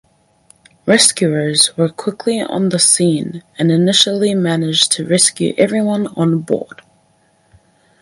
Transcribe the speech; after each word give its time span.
Rescuers 0.87 1.77
were 1.77 1.87
quickly 1.89 2.41
on 2.41 2.69
the 2.69 2.79
scene 2.79 3.43
and 3.59 3.71
initially 3.71 4.33
managed 4.33 4.91
to 4.93 5.05
rescue 5.07 5.53
everyone 5.59 6.07
on 6.17 6.39
board. 6.39 6.81